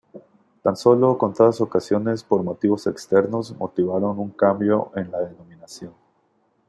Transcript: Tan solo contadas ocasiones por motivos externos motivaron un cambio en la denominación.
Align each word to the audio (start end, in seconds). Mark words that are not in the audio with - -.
Tan 0.63 0.75
solo 0.77 1.15
contadas 1.19 1.61
ocasiones 1.61 2.23
por 2.23 2.41
motivos 2.41 2.87
externos 2.87 3.55
motivaron 3.55 4.17
un 4.17 4.31
cambio 4.31 4.91
en 4.95 5.11
la 5.11 5.19
denominación. 5.21 5.93